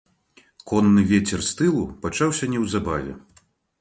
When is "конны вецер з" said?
0.69-1.53